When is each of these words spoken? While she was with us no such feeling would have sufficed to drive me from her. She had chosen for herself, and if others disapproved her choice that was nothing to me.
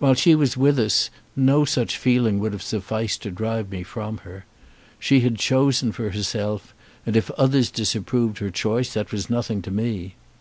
While 0.00 0.14
she 0.14 0.34
was 0.34 0.56
with 0.56 0.80
us 0.80 1.10
no 1.36 1.64
such 1.64 1.96
feeling 1.96 2.40
would 2.40 2.50
have 2.52 2.60
sufficed 2.60 3.22
to 3.22 3.30
drive 3.30 3.70
me 3.70 3.84
from 3.84 4.18
her. 4.26 4.44
She 4.98 5.20
had 5.20 5.38
chosen 5.38 5.92
for 5.92 6.10
herself, 6.10 6.74
and 7.06 7.16
if 7.16 7.30
others 7.38 7.70
disapproved 7.70 8.38
her 8.38 8.50
choice 8.50 8.92
that 8.94 9.12
was 9.12 9.30
nothing 9.30 9.62
to 9.62 9.70
me. 9.70 10.16